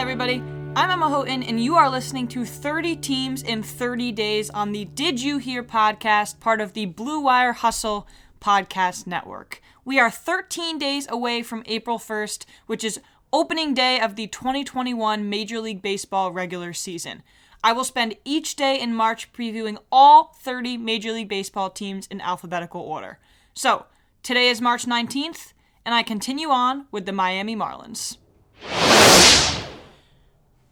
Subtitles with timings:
[0.00, 0.42] everybody.
[0.76, 4.86] I'm Emma Houghton, and you are listening to 30 Teams in 30 Days on the
[4.86, 8.08] Did You Hear podcast, part of the Blue Wire Hustle
[8.40, 9.60] podcast network.
[9.84, 12.98] We are 13 days away from April 1st, which is
[13.30, 17.22] opening day of the 2021 Major League Baseball regular season.
[17.62, 22.22] I will spend each day in March previewing all 30 Major League Baseball teams in
[22.22, 23.18] alphabetical order.
[23.52, 23.84] So,
[24.22, 25.52] today is March 19th,
[25.84, 28.16] and I continue on with the Miami Marlins.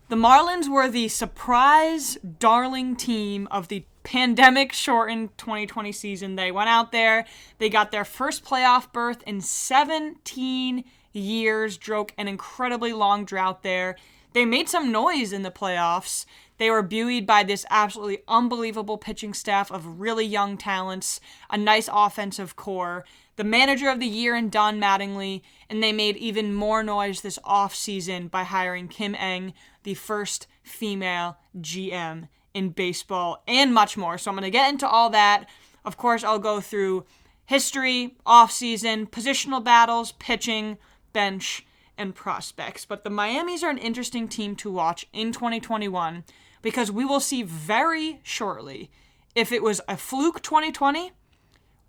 [0.09, 6.35] The Marlins were the surprise darling team of the pandemic shortened 2020 season.
[6.35, 7.27] They went out there,
[7.59, 13.97] they got their first playoff berth in 17 years, broke an incredibly long drought there.
[14.33, 16.25] They made some noise in the playoffs.
[16.57, 21.21] They were buoyed by this absolutely unbelievable pitching staff of really young talents,
[21.51, 23.05] a nice offensive core
[23.39, 27.39] the manager of the year in Don Mattingly, and they made even more noise this
[27.45, 29.55] offseason by hiring Kim Ng,
[29.89, 34.19] the first female GM in baseball, and much more.
[34.19, 35.49] So I'm going to get into all that.
[35.83, 37.07] Of course, I'll go through
[37.47, 40.77] history, offseason, positional battles, pitching,
[41.15, 41.65] bench,
[41.97, 42.85] and prospects.
[42.85, 46.23] But the Miamis are an interesting team to watch in 2021
[46.61, 48.91] because we will see very shortly
[49.35, 51.13] if it was a fluke 2020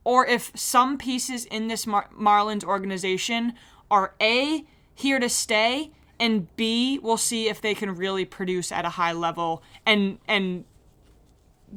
[0.05, 3.55] or if some pieces in this Mar- Marlins organization
[3.91, 8.85] are A, here to stay, and B, we'll see if they can really produce at
[8.85, 10.65] a high level and and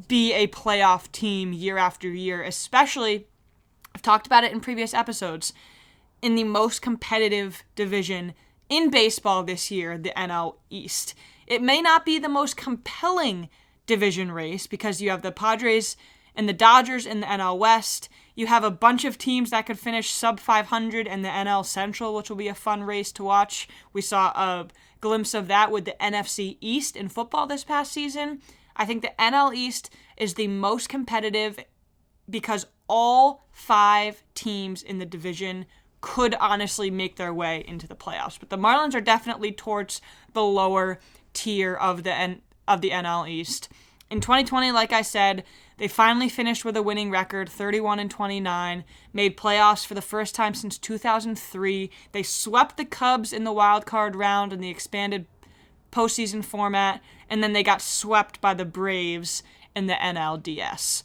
[0.09, 3.27] be a playoff team year after year, especially
[3.95, 5.53] I've talked about it in previous episodes
[6.23, 8.34] in the most competitive division
[8.69, 11.15] in baseball this year, the NL East.
[11.47, 13.51] It may not be the most compelling
[13.87, 15.97] division race because you have the Padres
[16.34, 18.08] and the Dodgers in the NL West.
[18.34, 22.14] You have a bunch of teams that could finish sub 500 in the NL Central,
[22.14, 23.69] which will be a fun race to watch.
[23.92, 24.69] We saw a
[25.00, 28.41] glimpse of that with the NFC East in football this past season.
[28.75, 31.59] I think the NL East is the most competitive
[32.28, 35.66] because all five teams in the division
[36.00, 38.38] could honestly make their way into the playoffs.
[38.38, 40.00] But the Marlins are definitely towards
[40.32, 40.98] the lower
[41.32, 43.69] tier of the N- of the NL East.
[44.12, 45.43] In 2020, like I said,
[45.78, 48.84] they finally finished with a winning record, 31 and 29,
[49.15, 51.91] made playoffs for the first time since 2003.
[52.12, 55.25] They swept the Cubs in the wild card round in the expanded
[55.91, 59.43] postseason format, and then they got swept by the Braves
[59.75, 61.05] in the NLDS.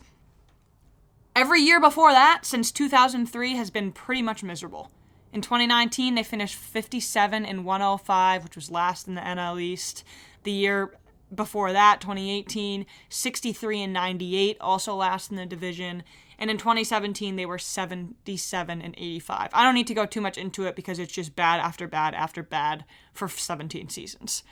[1.34, 4.92] Every year before that, since 2003, has been pretty much miserable.
[5.32, 10.04] In 2019, they finished 57 and 105, which was last in the NL East.
[10.44, 10.92] The year
[11.34, 16.04] before that, 2018, 63 and 98, also last in the division.
[16.40, 19.50] And in 2017, they were 77 and 85.
[19.54, 22.14] I don't need to go too much into it because it's just bad after bad
[22.14, 24.44] after bad for 17 seasons.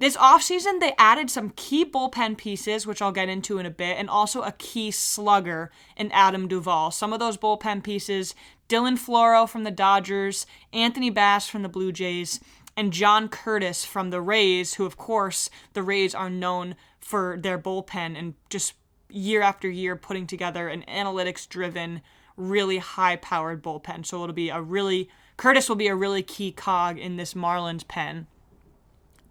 [0.00, 3.96] This offseason, they added some key bullpen pieces, which I'll get into in a bit,
[3.98, 6.92] and also a key slugger in Adam Duvall.
[6.92, 8.36] Some of those bullpen pieces
[8.68, 12.38] Dylan Floro from the Dodgers, Anthony Bass from the Blue Jays,
[12.78, 17.58] and John Curtiss from the Rays, who, of course, the Rays are known for their
[17.58, 18.74] bullpen and just
[19.10, 22.02] year after year putting together an analytics driven,
[22.36, 24.06] really high powered bullpen.
[24.06, 27.86] So it'll be a really, Curtiss will be a really key cog in this Marlins
[27.86, 28.28] pen.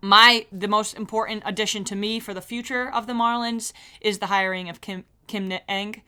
[0.01, 3.71] My, the most important addition to me for the future of the Marlins
[4.01, 6.01] is the hiring of Kim, Kim Ng.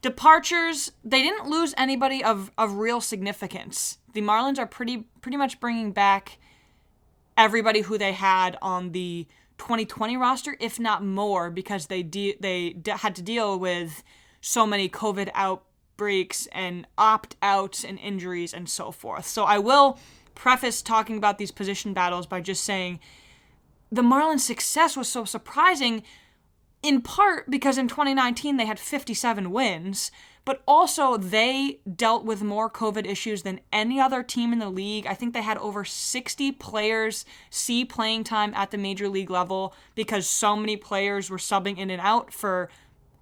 [0.00, 3.98] Departures, they didn't lose anybody of, of real significance.
[4.14, 6.38] The Marlins are pretty pretty much bringing back
[7.36, 9.26] everybody who they had on the
[9.58, 14.02] 2020 roster, if not more, because they de- they de- had to deal with
[14.40, 19.26] so many COVID outbreaks and opt outs and injuries and so forth.
[19.26, 19.98] So I will
[20.34, 23.00] preface talking about these position battles by just saying
[23.90, 26.02] the Marlins' success was so surprising,
[26.82, 30.10] in part because in 2019 they had 57 wins
[30.44, 35.06] but also they dealt with more COVID issues than any other team in the league.
[35.06, 39.74] I think they had over 60 players see playing time at the major league level
[39.94, 42.68] because so many players were subbing in and out for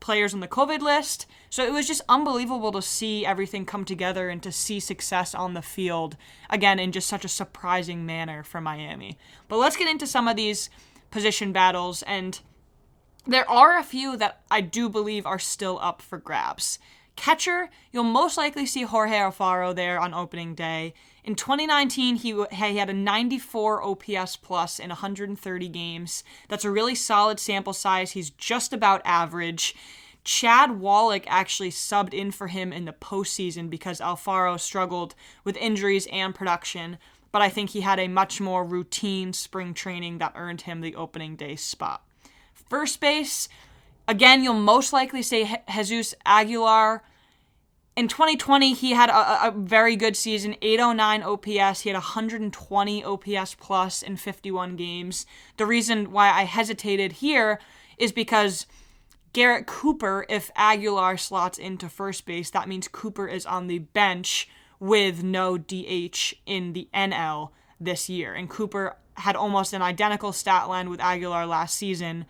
[0.01, 1.27] players on the COVID list.
[1.49, 5.55] So it was just unbelievable to see everything come together and to see success on
[5.55, 6.17] the field
[6.51, 9.17] again in just such a surprising manner for Miami.
[9.47, 10.71] But let's get into some of these
[11.13, 12.41] position battles and
[13.25, 16.81] there are a few that I do believe are still up for grabs.
[17.17, 20.95] Catcher, you'll most likely see Jorge Alfaro there on opening day.
[21.25, 26.25] In 2019, he, he had a 94 OPS plus in 130 games.
[26.49, 28.13] That's a really solid sample size.
[28.13, 29.75] He's just about average.
[30.25, 35.15] Chad Wallach actually subbed in for him in the postseason because Alfaro struggled
[35.45, 36.99] with injuries and production.
[37.33, 40.95] but I think he had a much more routine spring training that earned him the
[40.95, 42.03] opening day spot.
[42.53, 43.49] First base,
[44.13, 47.03] again, you'll most likely say Jesus Aguilar.
[47.97, 51.81] In 2020, he had a, a, very good season 809 OPS.
[51.81, 55.27] He had 120 OPS plus in 51 games.
[55.57, 57.59] The reason why I hesitated here
[57.99, 58.67] is because
[59.33, 64.49] Garrett Cooper, if Aguilar slots into first base, that means Cooper is on the bench
[64.79, 67.51] with no DH in the NL
[67.81, 68.35] this year.
[68.35, 72.27] And Cooper had almost an identical stat line with Aguilar last season.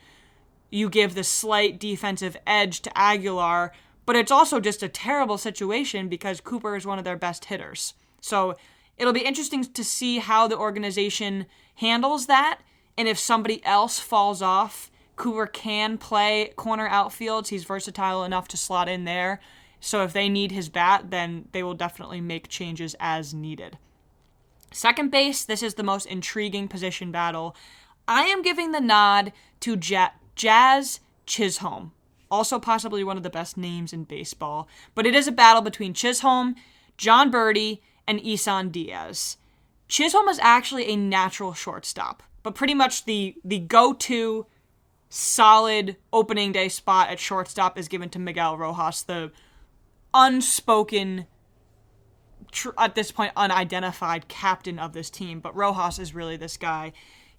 [0.73, 3.73] You give the slight defensive edge to Aguilar,
[4.07, 7.93] but it's also just a terrible situation because Cooper is one of their best hitters.
[8.23, 8.57] So
[8.97, 11.45] it'll be interesting to see how the organization
[11.77, 12.61] handles that
[12.97, 17.49] and if somebody else falls off Cooper can play corner outfields.
[17.49, 19.41] He's versatile enough to slot in there.
[19.79, 23.77] So if they need his bat, then they will definitely make changes as needed.
[24.73, 27.55] Second base, this is the most intriguing position battle.
[28.09, 31.93] I am giving the nod to J- Jazz Chisholm,
[32.31, 34.69] also possibly one of the best names in baseball.
[34.95, 36.57] But it is a battle between Chisholm,
[36.97, 39.37] Jon Berti, and Isan Diaz.
[39.89, 44.47] Chisholm is actually a natural shortstop, but pretty much the the go-to
[45.09, 49.31] solid opening day spot at shortstop is given to Miguel Rojas, the
[50.15, 51.27] unspoken,
[52.51, 55.41] tr- at this point, unidentified captain of this team.
[55.41, 56.93] But Rojas is really this guy.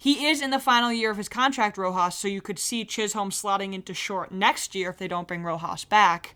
[0.04, 3.30] He is in the final year of his contract, Rojas, so you could see Chisholm
[3.30, 6.34] slotting into short next year if they don't bring Rojas back.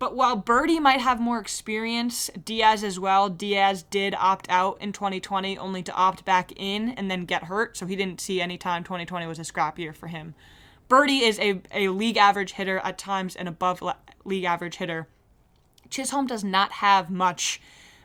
[0.00, 4.90] But while Berti might have more experience, Diaz as well, Diaz did opt out in
[4.90, 8.58] 2020 only to opt back in and then get hurt, so he didn't see any
[8.58, 10.34] time 2020 was a scrap year for him.
[10.90, 13.84] Berti is a, a league average hitter at times, an above
[14.24, 15.06] league average hitter.
[15.90, 17.60] Chisholm does not have much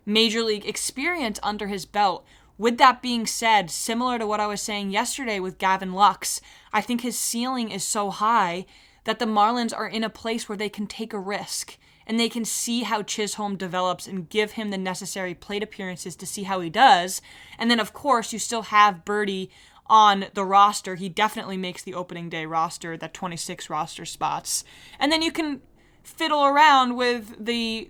[0.06, 2.24] major league experience under his belt.
[2.62, 6.40] With that being said, similar to what I was saying yesterday with Gavin Lux,
[6.72, 8.68] I think his ceiling is so high
[9.04, 12.30] that the Marlins are in a place where they can take a risk and they
[12.30, 16.60] can see how Chisholm develops and give him the necessary plate appearances to see how
[16.60, 17.20] he does.
[17.58, 19.50] And then, of course, you still have Berti
[19.88, 20.94] on the roster.
[20.94, 24.64] He definitely makes the opening day roster, that 26 roster spots.
[25.00, 25.62] And then you can
[26.04, 27.90] fiddle around with the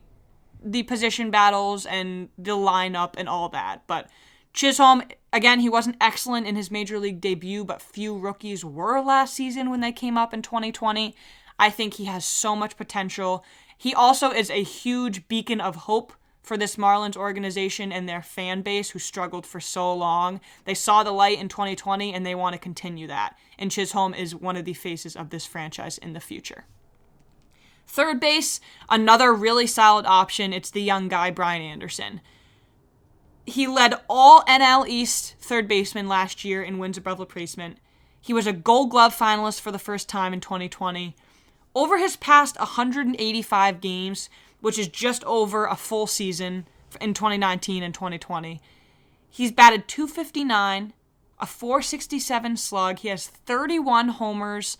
[0.64, 3.82] the position battles and the lineup and all that.
[3.88, 4.10] But
[4.53, 9.33] Chisholm, again, he wasn't excellent in his major league debut, but few rookies were last
[9.33, 11.15] season when they came up in 2020.
[11.57, 13.45] I think he has so much potential.
[13.77, 18.62] He also is a huge beacon of hope for this Marlins organization and their fan
[18.62, 20.42] base who struggled for so long.
[20.65, 23.38] They saw the light in 2020 and they want to continue that.
[23.59, 26.65] And Chisholm is one of the faces of this franchise in the future.
[27.88, 28.59] Third base,
[28.89, 30.53] another really solid option.
[30.53, 32.21] It's the young guy, Brian Anderson.
[33.46, 37.78] He led all NL East third basemen last year in wins above replacement.
[38.22, 41.16] He was a gold glove finalist for the first time in 2020.
[41.74, 44.30] Over his past 185 games,
[44.60, 46.68] which is just over a full season
[47.00, 48.62] in 2019 and 2020.
[49.30, 50.94] He's batted 259,
[51.40, 53.00] a 467 slug.
[53.00, 54.78] He has 31 homers,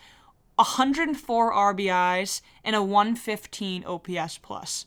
[0.56, 4.86] 104 RBIs, and a 115 OPS plus.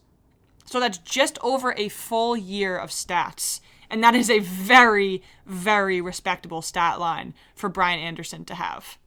[0.67, 3.61] So that's just over a full year of stats.
[3.91, 8.99] And that is a very, very respectable stat line for Brian Anderson to have.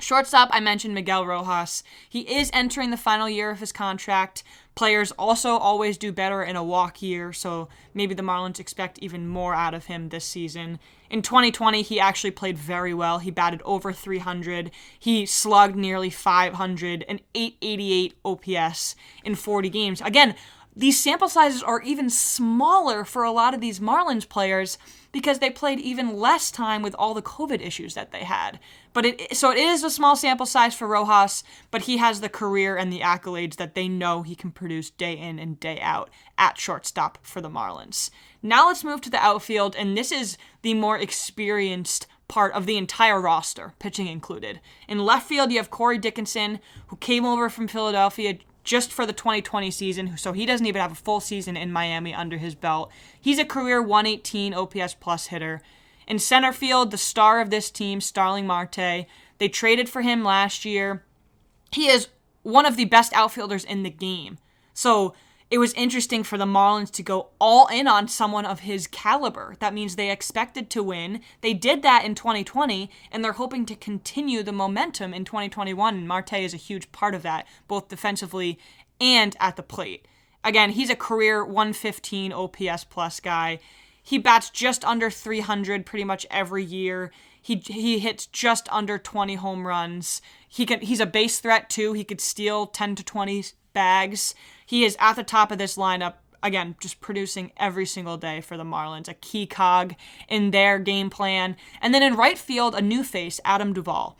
[0.00, 1.84] Shortstop, I mentioned Miguel Rojas.
[2.08, 4.42] He is entering the final year of his contract.
[4.74, 9.28] Players also always do better in a walk year, so maybe the Marlins expect even
[9.28, 10.80] more out of him this season.
[11.10, 13.20] In 2020, he actually played very well.
[13.20, 14.72] He batted over 300.
[14.98, 20.00] He slugged nearly 500 and 888 OPS in 40 games.
[20.00, 20.34] Again,
[20.76, 24.76] these sample sizes are even smaller for a lot of these Marlins players
[25.12, 28.58] because they played even less time with all the COVID issues that they had.
[28.92, 32.28] But it so it is a small sample size for Rojas, but he has the
[32.28, 36.10] career and the accolades that they know he can produce day in and day out
[36.36, 38.10] at shortstop for the Marlins.
[38.42, 42.76] Now let's move to the outfield, and this is the more experienced part of the
[42.76, 44.60] entire roster, pitching included.
[44.88, 49.12] In left field, you have Corey Dickerson, who came over from Philadelphia just for the
[49.12, 52.90] 2020 season, so he doesn't even have a full season in Miami under his belt.
[53.20, 55.62] He's a career 118 OPS plus hitter.
[56.06, 59.06] In center field, the star of this team, Starling Marte,
[59.38, 61.04] they traded for him last year.
[61.72, 62.08] He is
[62.42, 64.38] one of the best outfielders in the game.
[64.72, 65.14] So
[65.54, 69.54] it was interesting for the Marlins to go all in on someone of his caliber.
[69.60, 71.20] That means they expected to win.
[71.42, 75.94] They did that in 2020, and they're hoping to continue the momentum in 2021.
[75.94, 78.58] And Marte is a huge part of that, both defensively
[79.00, 80.08] and at the plate.
[80.42, 83.60] Again, he's a career 115 OPS plus guy.
[84.02, 87.12] He bats just under 300 pretty much every year.
[87.40, 90.20] He he hits just under 20 home runs.
[90.48, 91.92] He can he's a base threat too.
[91.92, 93.44] He could steal 10 to 20
[93.74, 94.34] bags.
[94.64, 96.14] He is at the top of this lineup
[96.44, 99.94] again, just producing every single day for the Marlins, a key cog
[100.28, 101.56] in their game plan.
[101.80, 104.16] And then in right field, a new face, Adam Duvall.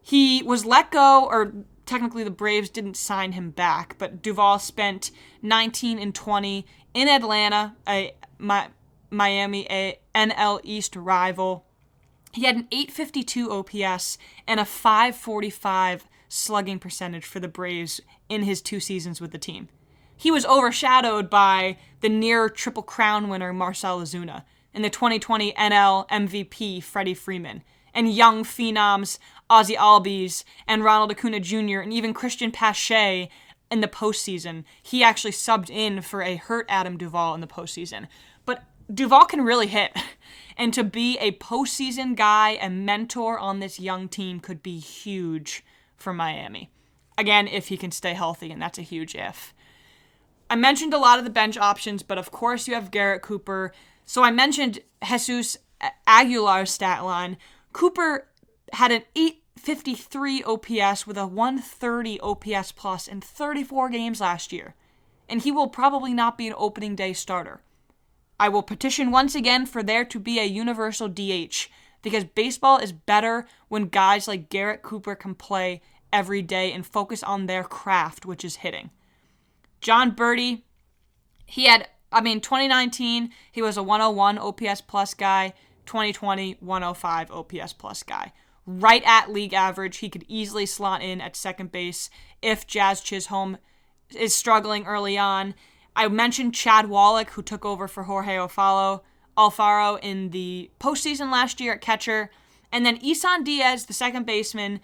[0.00, 1.52] He was let go, or
[1.84, 5.10] technically the Braves didn't sign him back, but Duvall spent
[5.42, 6.64] 19 and 20
[6.94, 8.68] in Atlanta, a my,
[9.10, 11.66] Miami, a NL East rival.
[12.32, 18.62] He had an 852 OPS and a 545 slugging percentage for the Braves in his
[18.62, 19.68] two seasons with the team.
[20.16, 26.08] He was overshadowed by the near Triple Crown winner Marcell Ozuna and the 2020 NL
[26.08, 27.62] MVP Freddie Freeman
[27.92, 29.18] and young phenoms
[29.50, 31.80] Ozzie Albies and Ronald Acuna Jr.
[31.80, 33.28] and even Cristian Pache
[33.70, 34.64] in the postseason.
[34.82, 38.06] He actually subbed in for a hurt Adam Duvall in the postseason.
[38.46, 39.92] But Duvall can really hit.
[40.54, 45.64] And to be a postseason guy and mentor on this young team could be huge
[46.02, 46.70] for Miami.
[47.16, 49.54] Again, if he can stay healthy, and that's a huge if.
[50.50, 53.72] I mentioned a lot of the bench options, but of course you have Garrett Cooper.
[54.04, 55.56] So I mentioned Jesus
[56.06, 57.38] Aguilar's stat line.
[57.72, 58.28] Cooper
[58.74, 64.74] had an 853 OPS with a 130 OPS plus in 34 games last year,
[65.28, 67.62] and he will probably not be an opening day starter.
[68.38, 71.68] I will petition once again for there to be a universal DH
[72.02, 75.80] because baseball is better when guys like Garrett Cooper can play
[76.12, 78.90] every day and focus on their craft, which is hitting.
[79.80, 80.62] Jon Berti,
[81.46, 85.54] he had, I mean, 2019, he was a 101 OPS plus guy.
[85.86, 88.32] 2020, 105 OPS plus guy.
[88.66, 89.98] Right at league average.
[89.98, 92.08] He could easily slot in at second base
[92.40, 93.58] if Jazz Chisholm
[94.14, 95.54] is struggling early on.
[95.94, 99.00] I mentioned Chad Wallach, who took over for Jorge Alfaro,
[99.36, 102.30] Alfaro in the postseason last year at catcher.
[102.70, 104.80] And then Isan Diaz, the second baseman,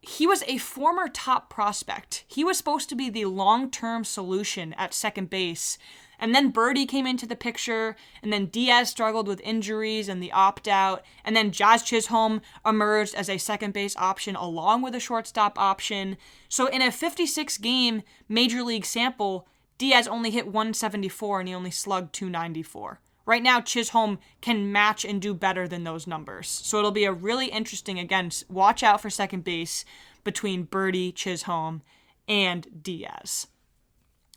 [0.00, 2.24] he was a former top prospect.
[2.28, 5.78] He was supposed to be the long term solution at second base.
[6.20, 10.32] And then Berti came into the picture, and then Diaz struggled with injuries and the
[10.32, 15.00] opt out, and then Jazz Chisholm emerged as a second base option along with a
[15.00, 16.16] shortstop option.
[16.48, 19.46] So in a 56 game major league sample,
[19.78, 23.00] Diaz only hit 174 and he only slugged 294.
[23.28, 26.48] Right now, Chisholm can match and do better than those numbers.
[26.48, 29.84] So it'll be a really interesting, again, watch out for second base
[30.24, 31.82] between Berti, Chisholm,
[32.26, 33.48] and Diaz.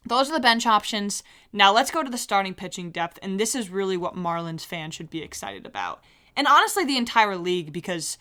[0.06, 1.24] Those are the bench options.
[1.54, 4.94] Now let's go to the starting pitching depth, and this is really what Marlins fans
[4.94, 6.04] should be excited about.
[6.36, 8.18] And honestly, the entire league, because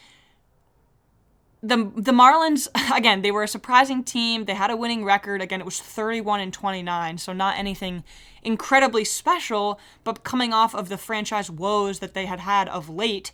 [1.63, 4.45] the the Marlins again, they were a surprising team.
[4.45, 5.43] They had a winning record.
[5.43, 8.05] Again, it was 31 and 29, so not anything
[8.43, 13.33] incredibly special, but coming off of the franchise woes that they had had of late,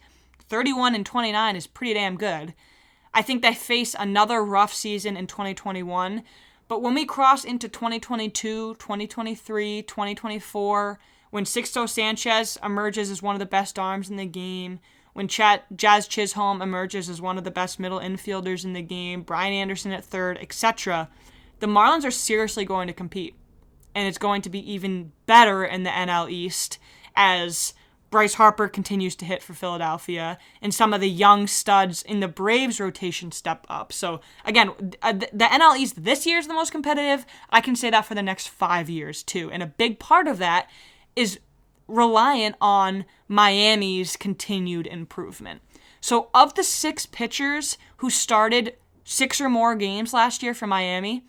[0.49, 2.55] 31 and 29 is pretty damn good.
[3.15, 6.23] I think they face another rough season in 2021,
[6.69, 10.99] but when we cross into 2022, 2023, 2024,
[11.31, 14.81] when Sixto Sanchez emerges as one of the best arms in the game,
[15.17, 19.23] when Chad, Jazz Chisholm emerges as one of the best middle infielders in the game,
[19.23, 21.09] Brian Anderson at third, etc.,
[21.59, 23.35] the Marlins are seriously going to compete.
[23.95, 26.79] And it's going to be even better in the NL East
[27.15, 27.73] as
[28.11, 32.29] Bryce Harper continues to hit for Philadelphia, and some of the young studs in the
[32.29, 33.95] Braves rotation step up.
[33.95, 37.25] So, again, uh, the NL East this year is the most competitive.
[37.49, 39.51] I can say that for the next five years, too.
[39.51, 40.69] And a big part of that
[41.17, 41.41] is
[41.89, 45.63] reliant on Miami's continued improvement.
[46.01, 51.25] So, of the six pitchers who started six or more games last year for Miami,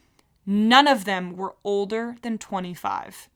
[0.45, 3.29] none of them were older than 25.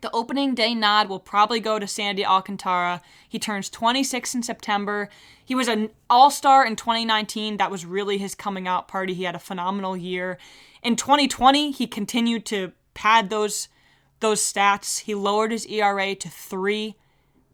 [0.00, 3.02] The opening day nod will probably go to Sandy Alcantara.
[3.28, 5.08] He turns 26 in September.
[5.44, 7.56] He was an all star in 2019.
[7.56, 9.14] That was really his coming out party.
[9.14, 10.38] He had a phenomenal year.
[10.82, 13.68] In 2020, he continued to pad those,
[14.20, 15.00] those stats.
[15.00, 16.96] He lowered his ERA to three.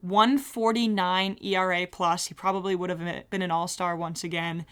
[0.01, 2.27] 149 ERA plus.
[2.27, 4.67] He probably would have been an all star once again.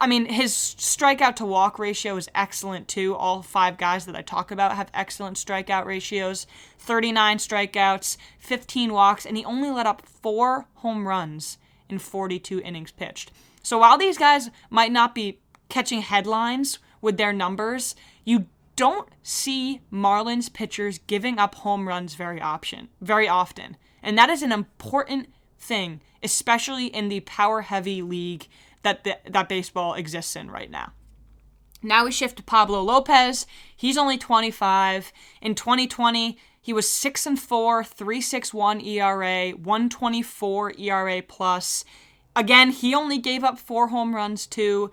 [0.00, 3.16] I mean, his strikeout to walk ratio is excellent too.
[3.16, 6.46] All five guys that I talk about have excellent strikeout ratios
[6.78, 11.58] 39 strikeouts, 15 walks, and he only let up four home runs
[11.88, 13.32] in 42 innings pitched.
[13.62, 18.46] So while these guys might not be catching headlines with their numbers, you
[18.80, 23.76] don't see Marlins pitchers giving up home runs very option very often.
[24.02, 28.48] And that is an important thing, especially in the power heavy league
[28.82, 30.94] that the, that baseball exists in right now.
[31.82, 33.46] Now we shift to Pablo Lopez.
[33.76, 35.12] He's only 25.
[35.42, 41.84] In 2020, He was 6 and 4, 361 ERA, 124 ERA plus.
[42.34, 44.90] Again, he only gave up 4 home runs too.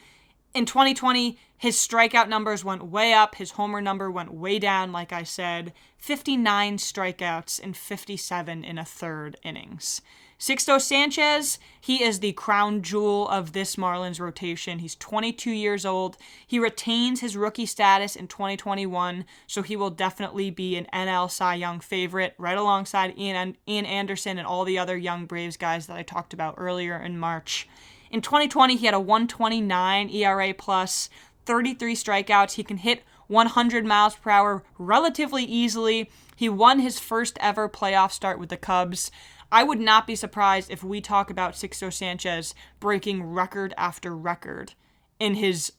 [0.53, 5.11] In 2020, his strikeout numbers went way up, his homer number went way down like
[5.11, 5.73] I said.
[5.97, 10.01] 59 strikeouts and 57 in a third innings.
[10.39, 14.77] Sixto Sanchez, he is the crown jewel of this Marlins rotation.
[14.77, 16.15] He's 22 years old.
[16.45, 21.55] He retains his rookie status in 2021, so he will definitely be an NL Cy
[21.55, 25.97] Young favorite, right alongside Ian, Ian Anderson and all the other young Braves guys that
[25.97, 27.67] I talked about earlier in March.
[28.09, 31.09] In 2020, he had a 129 ERA plus,
[31.47, 32.53] 33 strikeouts.
[32.53, 36.11] He can hit 100 miles per hour relatively easily.
[36.35, 39.09] He won his first ever playoff start with the Cubs.
[39.51, 44.73] I would not be surprised if we talk about Sixto Sanchez breaking record after record
[45.19, 45.71] in his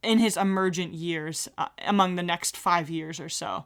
[0.00, 3.64] in his emergent years uh, among the next 5 years or so.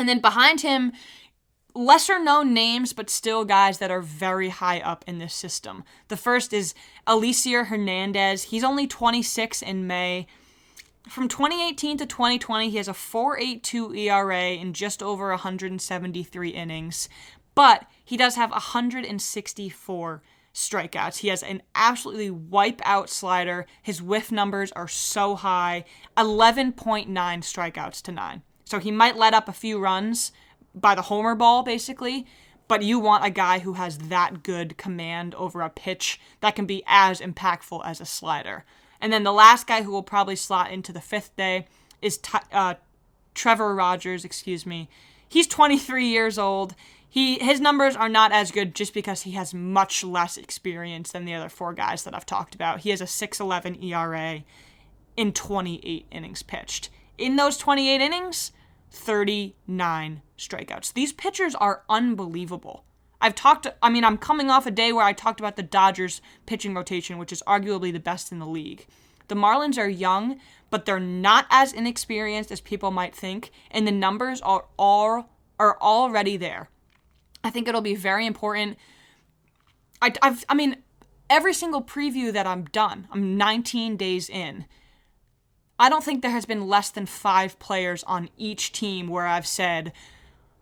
[0.00, 0.92] And then behind him
[1.74, 5.84] lesser known names but still guys that are very high up in this system.
[6.08, 6.74] The first is
[7.06, 8.44] Elieser Hernandez.
[8.44, 10.26] He's only 26 in May.
[11.08, 17.08] From 2018 to 2020, he has a 4.82 ERA in just over 173 innings
[17.54, 21.18] but he does have 164 strikeouts.
[21.18, 23.66] He has an absolutely wipe out slider.
[23.82, 25.84] His whiff numbers are so high
[26.16, 28.42] 11.9 strikeouts to 9.
[28.64, 30.32] So he might let up a few runs
[30.74, 32.26] by the homer ball, basically,
[32.68, 36.66] but you want a guy who has that good command over a pitch that can
[36.66, 38.64] be as impactful as a slider.
[39.00, 41.66] And then the last guy who will probably slot into the fifth day
[42.00, 42.18] is
[42.52, 42.74] uh,
[43.34, 44.88] Trevor Rogers, excuse me.
[45.28, 46.74] He's 23 years old.
[47.08, 51.24] He his numbers are not as good just because he has much less experience than
[51.24, 52.80] the other four guys that I've talked about.
[52.80, 54.42] He has a 6.11 ERA
[55.16, 56.90] in 28 innings pitched.
[57.16, 58.52] In those 28 innings,
[58.94, 60.92] 39 strikeouts.
[60.92, 62.84] These pitchers are unbelievable.
[63.20, 66.20] I've talked I mean I'm coming off a day where I talked about the Dodgers
[66.46, 68.86] pitching rotation, which is arguably the best in the league.
[69.28, 70.38] The Marlins are young,
[70.70, 75.80] but they're not as inexperienced as people might think, and the numbers are all are
[75.80, 76.68] already there.
[77.42, 78.78] I think it'll be very important.
[80.02, 80.82] I, I've, I mean,
[81.30, 84.66] every single preview that I'm done, I'm 19 days in.
[85.78, 89.46] I don't think there has been less than five players on each team where I've
[89.46, 89.92] said,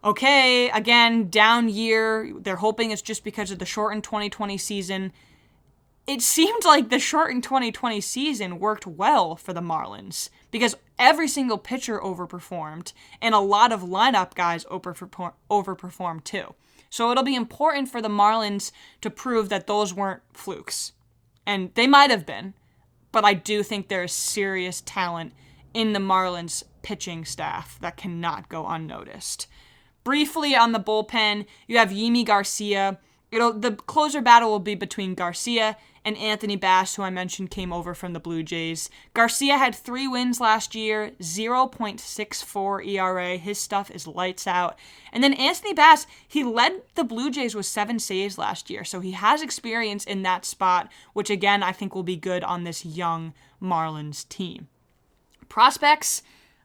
[0.03, 2.33] okay, again, down year.
[2.39, 5.13] They're hoping it's just because of the shortened 2020 season.
[6.07, 11.59] It seemed like the shortened 2020 season worked well for the Marlins because every single
[11.59, 16.55] pitcher overperformed and a lot of lineup guys overperform- overperformed too.
[16.91, 20.93] So it'll be important for the Marlins to prove that those weren't flukes.
[21.47, 22.55] And they might have been,
[23.13, 25.33] but I do think there is serious talent
[25.75, 29.47] in the Marlins pitching staff that cannot go unnoticed.
[30.05, 32.99] Briefly on the bullpen, you have Yimi Garcia.
[33.33, 37.73] It'll the closer battle will be between Garcia and Anthony Bass, who I mentioned came
[37.73, 38.91] over from the Blue Jays.
[39.15, 43.37] Garcia had three wins last year, 0.64 ERA.
[43.37, 44.79] His stuff is lights out.
[45.13, 49.01] And then Anthony Bass, he led the Blue Jays with seven saves last year, so
[49.01, 52.85] he has experience in that spot, which again I think will be good on this
[52.85, 54.69] young Marlins team.
[55.49, 56.23] Prospects.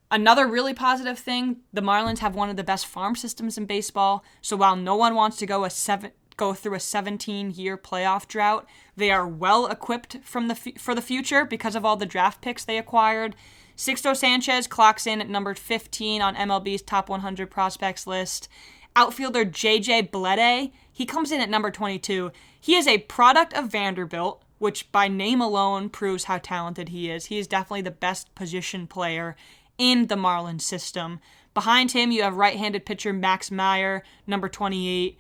[0.10, 4.24] Another really positive thing, the Marlins have one of the best farm systems in baseball.
[4.42, 8.28] So while no one wants to go a seven go through a 17 year playoff
[8.28, 8.68] drought.
[8.96, 12.42] They are well equipped from the f- for the future because of all the draft
[12.42, 13.36] picks they acquired.
[13.76, 18.48] Sixto Sanchez clocks in at number 15 on MLB's top 100 prospects list.
[18.96, 22.32] Outfielder JJ Bleday, he comes in at number 22.
[22.60, 27.26] He is a product of Vanderbilt, which by name alone proves how talented he is.
[27.26, 29.36] He is definitely the best position player
[29.78, 31.20] in the Marlins system.
[31.54, 35.20] Behind him, you have right handed pitcher Max Meyer, number 28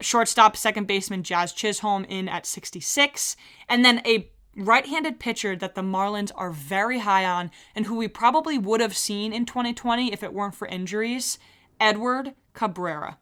[0.00, 3.36] shortstop, second baseman Jazz Chisholm in at 66,
[3.68, 8.08] and then a right-handed pitcher that the Marlins are very high on and who we
[8.08, 11.38] probably would have seen in 2020 if it weren't for injuries,
[11.80, 13.18] Edward Cabrera.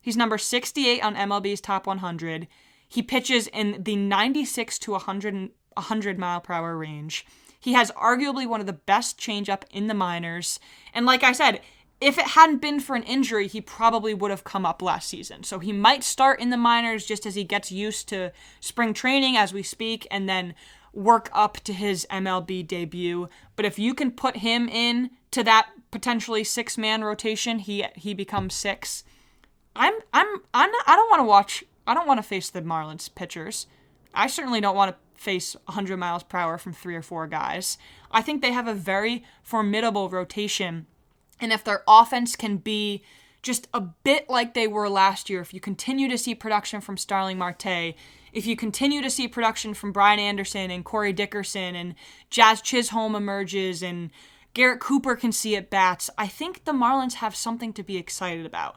[0.00, 2.48] He's number 68 on MLB's top 100.
[2.88, 7.24] He pitches in the 96 to 100 100 mile per hour range.
[7.60, 10.60] He has arguably one of the best changeup in the minors.
[10.92, 11.60] And like I said,
[12.00, 15.42] if it hadn't been for an injury, he probably would have come up last season.
[15.42, 19.36] So he might start in the minors just as he gets used to spring training
[19.36, 20.54] as we speak and then
[20.92, 23.28] work up to his MLB debut.
[23.56, 28.54] But if you can put him in to that potentially six-man rotation, he he becomes
[28.54, 29.02] 6.
[29.74, 32.62] I'm I'm I'm not, I don't want to watch I don't want to face the
[32.62, 33.66] Marlins pitchers.
[34.14, 37.76] I certainly don't want to face 100 miles per hour from three or four guys.
[38.12, 40.86] I think they have a very formidable rotation
[41.40, 43.02] and if their offense can be
[43.42, 46.96] just a bit like they were last year, if you continue to see production from
[46.96, 47.94] Starling Marte,
[48.32, 51.94] if you continue to see production from Brian Anderson and Corey Dickerson and
[52.30, 54.10] Jazz Chisholm emerges and
[54.54, 58.44] Garrett Cooper can see at bats, I think the Marlins have something to be excited
[58.44, 58.76] about.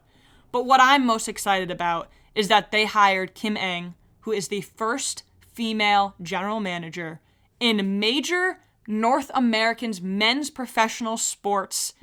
[0.52, 4.62] But what I'm most excited about is that they hired Kim Ng, who is the
[4.62, 7.19] first female general manager
[7.60, 11.93] in major North American's men's professional sports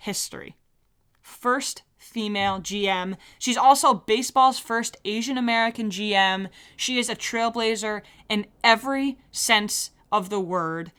[0.00, 0.56] history.
[1.20, 3.16] First female GM.
[3.38, 6.48] She's also baseball's first Asian American GM.
[6.76, 10.92] She is a trailblazer in every sense of the word.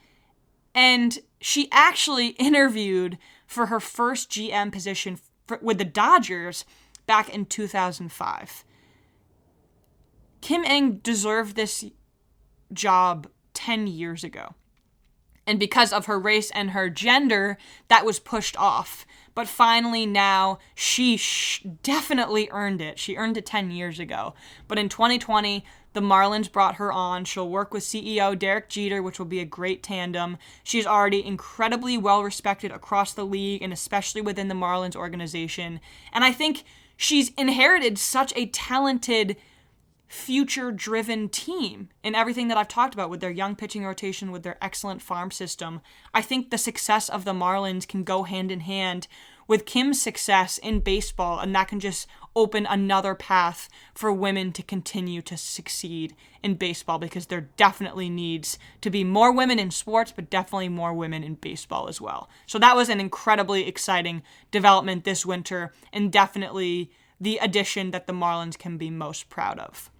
[0.73, 6.63] And she actually interviewed for her first GM position for, with the Dodgers
[7.07, 8.63] back in 2005.
[10.39, 11.85] Kim Ng deserved this
[12.71, 14.55] job 10 years ago.
[15.47, 19.05] And because of her race and her gender, that was pushed off.
[19.33, 22.99] But finally, now she sh- definitely earned it.
[22.99, 24.33] She earned it 10 years ago.
[24.67, 27.25] But in 2020, the Marlins brought her on.
[27.25, 30.37] She'll work with CEO Derek Jeter, which will be a great tandem.
[30.63, 35.79] She's already incredibly well respected across the league and especially within the Marlins organization.
[36.13, 36.63] And I think
[36.95, 39.37] she's inherited such a talented
[40.11, 44.43] future driven team in everything that I've talked about with their young pitching rotation, with
[44.43, 45.79] their excellent farm system.
[46.13, 49.07] I think the success of the Marlins can go hand in hand
[49.47, 54.63] with Kim's success in baseball, and that can just open another path for women to
[54.63, 60.11] continue to succeed in baseball because there definitely needs to be more women in sports,
[60.13, 62.29] but definitely more women in baseball as well.
[62.47, 68.13] So that was an incredibly exciting development this winter, and definitely the addition that the
[68.13, 69.90] Marlins can be most proud of.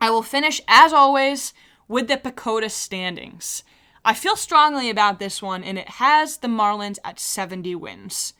[0.00, 1.52] I will finish, as always,
[1.86, 3.64] with the PECOTA standings.
[4.04, 8.32] I feel strongly about this one, and it has the Marlins at 70 wins.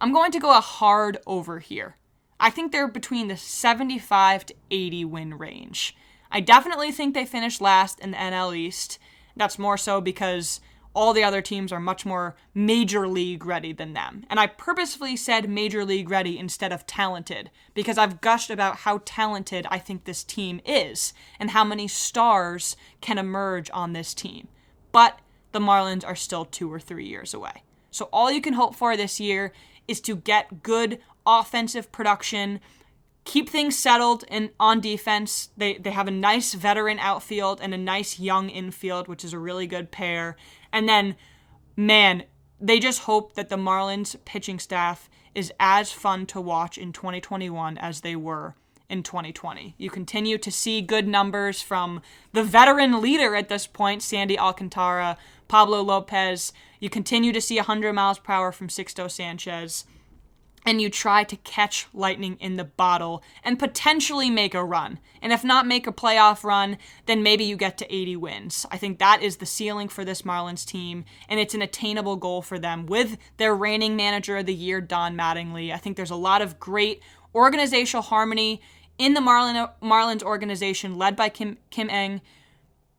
[0.00, 1.96] I'm going to go a hard over here.
[2.40, 5.96] I think they're between the 75 to 80 win range.
[6.32, 8.98] I definitely think they finished last in the NL East.
[9.36, 10.60] That's more so because
[10.94, 14.24] all the other teams are much more major league ready than them.
[14.30, 19.02] And I purposefully said major league ready instead of talented because I've gushed about how
[19.04, 24.48] talented I think this team is and how many stars can emerge on this team.
[24.92, 25.18] But
[25.52, 27.64] the Marlins are still two or three years away.
[27.90, 29.52] So all you can hope for this year
[29.86, 32.60] is to get good offensive production,
[33.24, 35.50] keep things settled and on defense.
[35.56, 39.38] They they have a nice veteran outfield and a nice young infield, which is a
[39.38, 40.36] really good pair.
[40.72, 41.16] And then,
[41.76, 42.24] man,
[42.60, 47.76] they just hope that the Marlins pitching staff is as fun to watch in 2021
[47.78, 48.54] as they were
[48.88, 49.74] in 2020.
[49.78, 55.16] You continue to see good numbers from the veteran leader at this point, Sandy Alcantara,
[55.48, 56.52] Pablo Lopez.
[56.78, 59.86] You continue to see 100 miles per hour from Sixto Sanchez
[60.64, 64.98] and you try to catch lightning in the bottle and potentially make a run.
[65.20, 68.66] And if not make a playoff run, then maybe you get to 80 wins.
[68.70, 72.42] I think that is the ceiling for this Marlins team, and it's an attainable goal
[72.42, 75.72] for them with their reigning manager of the year, Don Mattingly.
[75.72, 77.02] I think there's a lot of great
[77.34, 78.60] organizational harmony
[78.98, 82.20] in the Marlin, Marlins organization led by Kim, Kim Ng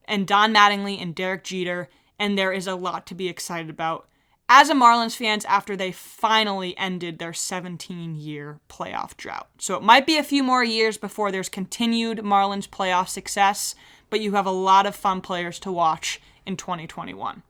[0.08, 4.08] and Don Mattingly and Derek Jeter, and there is a lot to be excited about
[4.47, 9.49] as a Marlins fans after they finally ended their 17 year playoff drought.
[9.58, 13.75] So it might be a few more years before there's continued Marlins playoff success,
[14.10, 17.41] but you have a lot of fun players to watch in 2021.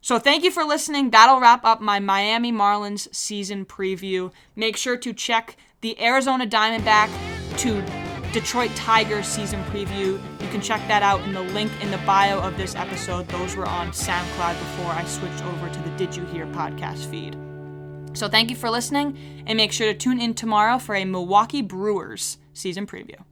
[0.00, 1.10] So thank you for listening.
[1.10, 4.32] That'll wrap up my Miami Marlins season preview.
[4.56, 7.10] Make sure to check the Arizona Diamondback
[7.58, 7.84] to
[8.32, 10.20] Detroit Tigers season preview.
[10.48, 13.28] You can check that out in the link in the bio of this episode.
[13.28, 17.36] Those were on SoundCloud before I switched over to the Did You Hear podcast feed.
[18.16, 21.60] So thank you for listening, and make sure to tune in tomorrow for a Milwaukee
[21.60, 23.22] Brewers season preview.